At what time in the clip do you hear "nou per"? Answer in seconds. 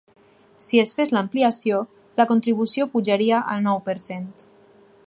3.69-3.97